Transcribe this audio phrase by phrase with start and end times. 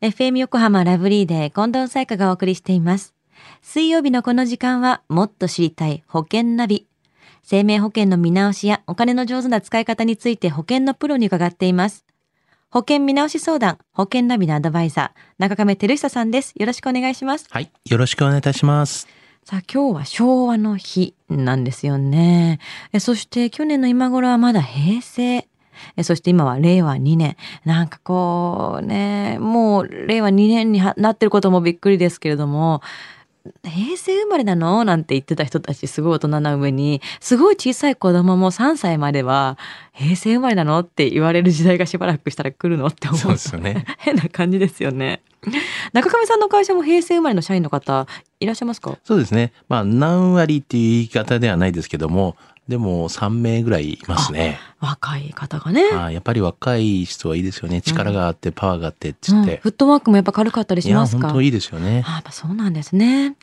[0.00, 3.14] FM 横浜ラブリーで近藤彩香がお送りしています。
[3.62, 6.86] 水曜日のこの時間はもっと知りたい保険ナビ。
[7.42, 12.04] 生命保険の見直しやお金の上手な使い方について保険のプロに伺っています。
[12.70, 16.52] 保険見直し相談、保険ナビのアドバイザー、中亀照久さんです。
[16.54, 17.46] よろしくお願いします。
[17.50, 17.68] はい。
[17.84, 19.08] よろしくお願いいたします。
[19.42, 22.60] さあ今日は昭和の日なんですよね。
[22.92, 25.48] えそして去年の今頃はまだ平成。
[25.96, 27.36] えそして今は令和2年。
[27.64, 32.82] なんかこうね、もう令和2年にはなってることもびっくりですけれども、
[33.64, 34.84] 平成生まれなの？
[34.84, 39.56] なんて言ってた人たちすごい大人な上に、すごい小さい子供も3歳までは
[39.92, 40.78] 平成生まれなの？
[40.80, 42.88] って言われる時代がしばらくしたら来るの？
[42.88, 43.86] って思うとそうですよね。
[43.98, 45.22] 変な感じですよね。
[45.94, 48.06] 中上さんの会社も平成生まれの社員の方
[48.40, 48.98] いらっしゃいますか？
[49.04, 49.52] そうですね。
[49.68, 52.36] まあ、何割っていう言い方ではないですけども、
[52.68, 54.58] でも3名ぐらいいますね。
[54.78, 55.84] 若い方がね。
[55.94, 57.80] ああやっぱり若い人はいいですよね。
[57.80, 59.56] 力があって、パワーがあってっつうんって。
[59.62, 61.28] フットワークもやっぱ軽かったりいや、しますか？
[61.28, 62.04] 本当いいですよね。
[62.06, 63.36] あやっぱそうなんですね。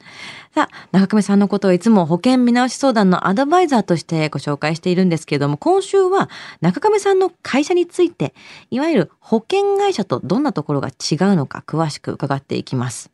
[0.54, 6.30] さあ、中上さんのことをいつも保険見直し相談のアドバイザーとしてご紹介しているんですけれども、今週は
[6.62, 8.36] 中上さんの会社について、
[8.70, 13.10] いわゆる保険会社とどんなところが違うのか詳しく伺っていきます。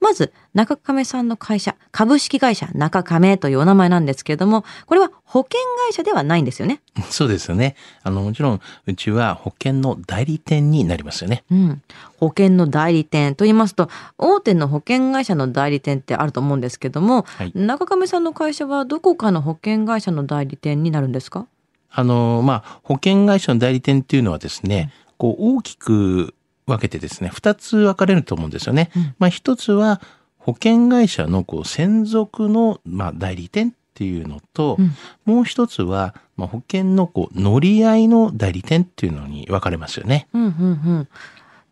[0.00, 6.80] まず、中亀さんの会社、株式会社中亀というお名前なんですけれども、これは保険会社ではないんですよね。
[7.10, 7.76] そうですよね。
[8.02, 11.44] あの、もちろん、うちは保険の代理店になりますよね。
[11.50, 11.82] うん、
[12.18, 21.46] 保険の代理店と言いますと大手の保険会社の代理店ってあると思うんですけども、はい中亀さんの会社はどこかの保険会社の代理店になるんですか？
[21.92, 26.34] あの、まあ、保険会社の代理店っていうのはですね、こう、大きく
[26.70, 28.90] 分けてですね、二つ分かれると思うんですよね。
[28.96, 30.00] うんまあ、一つは、
[30.38, 34.94] 保険会社のこう専属の、まあ、代理店っていうのと、うん
[35.26, 40.28] もう一つは、まあ、保険のこう乗り合いの代理店っていうのに分かれますよね。
[40.32, 40.52] うんうんう
[41.00, 41.08] ん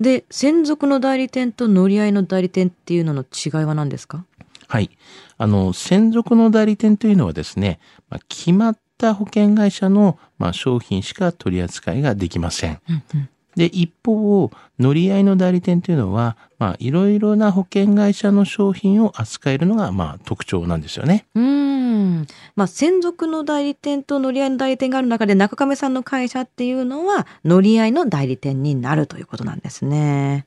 [0.00, 4.24] で専属の代理店と乗り合いの代理店っていうのの違いは何ですか？
[4.68, 4.90] はい。
[5.38, 12.80] あの、専属の代理店というのはですね、まあ、決まった保険会社の、まあ、商品しか取り扱いができません。
[12.88, 13.28] うんうん
[13.58, 21.26] で、一方、乗り合いの代理店というのは、まあ、いろいろな保険会社の商品を扱えるのが、まあ、特徴なんですよね。
[21.34, 22.26] うーん
[22.56, 30.46] まあ専属の代理店と乗り合いの代理店がある中で中亀さんの会社っていうのは乗り合いの代理店になるということなんですね。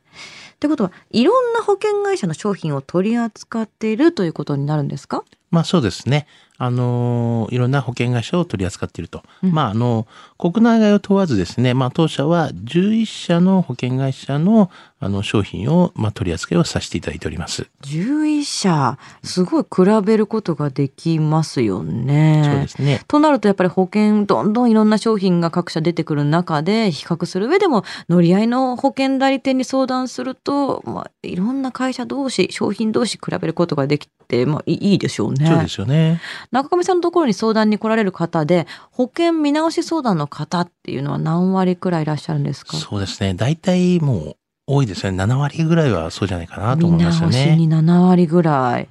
[0.55, 5.23] ってことはいろんな保険会社の商品を取り扱っているということになるんですか？
[5.49, 6.27] まあ、そうですね。
[6.63, 9.23] あのいろんな保険会社を取り扱っていると。
[9.41, 10.05] うんまあ、あの、
[10.37, 14.69] 国内外を問わずですね、まあ、当社は11社の保険会社の、
[14.99, 17.67] あの、商品を、まあ、取り扱いをさせていただいております。
[17.81, 22.43] 11社すごい比べることができますよね。
[22.45, 23.01] そうですね。
[23.07, 35.47] となるとやっぱり保険どんどんいろんな商品が各社出てくる中で比較する上でも乗り合いの保険代理店に相談すると、まあ、いろんな会社同士商品同士比べることができて、まあ、いいいいでしょうね。
[35.47, 36.21] そうですよね。
[36.51, 42.77] 中上さんのところに相談に来られる方で保険見直し相談の方っていうのは何割くらいいらっしゃるんですか？
[42.77, 43.33] そうですね。
[43.33, 44.35] 大体もう
[44.73, 45.17] 多いですね。
[45.17, 47.55] 7割ぐらいはそうじゃないかなと思いますよ見直しね。
[47.57, 48.87] に7割ぐらい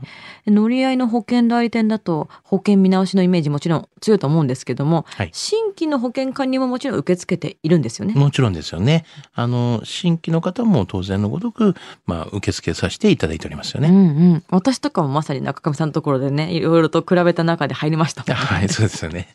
[0.46, 8.14] 乗り合いの保険代理店だと保険見直しのイメージもちろん強いと思うんですけども、はい新規の保険加入ももちろん受け付けているんですよね。
[8.14, 9.04] もちろんですよね。
[9.34, 11.74] あの、新規の方も当然のごとく、
[12.04, 13.88] まあ、受付させていただいておりますよね。
[13.88, 14.00] うんう
[14.34, 19.28] ん、私とかもまさに中上さんのところでねいろいろと比べた中で入りましたね はい、そうですよね。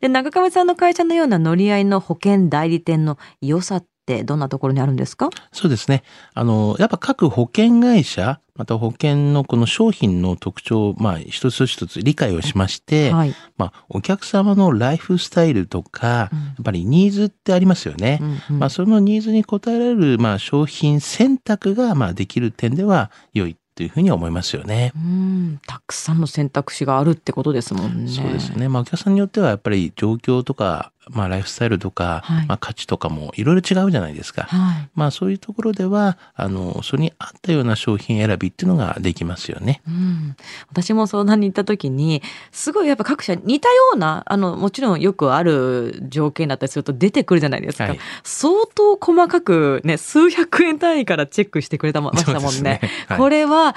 [0.00, 5.30] で中上さんの会社のような乗り合いの保険代理店の良さってどんなところにあるんですか？
[5.52, 6.02] そうですね。
[6.34, 18.18] あの、やっぱ各保険会社、また保険のこの商品の特徴を、まあ、一つ一つ理解をしまして、はい、まあ、お客様のライフスタイルとか、うんやっぱりニーズってありますよね。
[18.20, 24.92] うんうんまあ、そのニーズに応えられる、まあ、商品選択が、まあ、できる点では良いというふうに思いますよね。
[24.94, 28.10] うんたくさんの選択肢があるってことですもんね。
[28.10, 28.68] そうですね。
[28.68, 34.42] まあ、お客さんによってはやっぱり状況とか、まあ、ライフスタイルとか、はいまあ、価値とかもいろいろ違うじゃないですか。
[34.42, 39.82] はいまあ、そういうところでは、あの、それに合ったような商品選びっていうのができますよね。
[39.86, 40.36] うん、
[40.70, 42.22] 私も相談に行った時に
[42.52, 52.48] すごいやっぱ各社似たようなあのもちろんよくある条件だったりすると出てくるじゃないですか、はい相当細かくね数百円単位からチェックしてくれたまましたもんね。
[52.50, 53.74] そうですはいこれは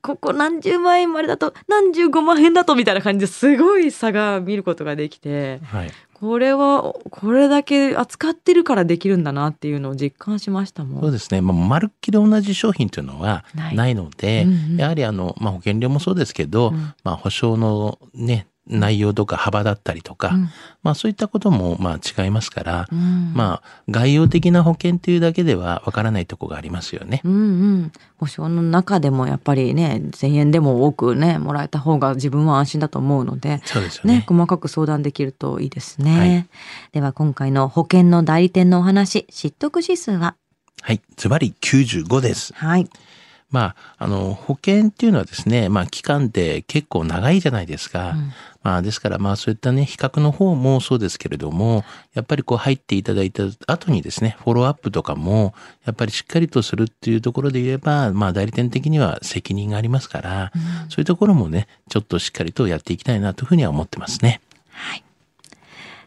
[0.00, 5.92] ここ何十万円までだと何十五万円だとみたいな感じですごい差が見ることができてはい。
[6.18, 11.02] これはこれだけ扱ってるからできるんだなっていうのを実感しましたもん。
[11.02, 11.42] そうですね。
[11.42, 20.50] まあ、まるっきり同じ商品というのはないので、うんうんやはりあの、まあ、保険料もそうですけど、うんまあ、保証のね、内容とか幅だったりとか、うん
[20.82, 27.20] まあそういったこともまあ違いますから、うんまあ概要的な保険というだけではわからないとこがありますよね。
[27.24, 27.92] うんうん。
[28.18, 34.24] 保証の中でもやっぱりね、1000円でも多くね、もらえた方が自分は安心だと思うので、そうですよねね。
[34.26, 36.18] 細かく相談できるといいですね。
[36.18, 36.46] はい
[36.92, 40.36] では今回の保険の代理店のお話、知得指数は？
[40.82, 41.00] はい。
[41.16, 42.52] ズバリ95です。
[42.54, 42.88] はい。
[43.50, 48.10] まあ、あの、保険っていうのはですね、まあ期間って結構長いじゃないですか。
[48.10, 48.32] うん
[48.66, 51.84] まあですからまあそういったね、比較の方もそうですけれども、
[52.14, 55.54] やっぱりこう入っていただいた後にですね、フォローアップとかも、
[55.84, 60.50] やっぱりしっかりとするっていうところで言えば、まあ代理店的には責任がありますから、
[60.88, 64.40] そういうところもね、ちょっとしっかりとやっていきたいなというふうには思ってますね。